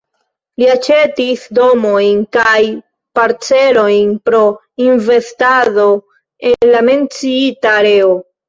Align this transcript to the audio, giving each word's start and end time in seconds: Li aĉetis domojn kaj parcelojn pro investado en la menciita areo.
Li 0.61 0.67
aĉetis 0.75 1.43
domojn 1.57 2.23
kaj 2.37 2.63
parcelojn 3.19 4.17
pro 4.31 4.41
investado 4.89 5.87
en 6.53 6.75
la 6.75 6.85
menciita 6.91 7.79
areo. 7.85 8.15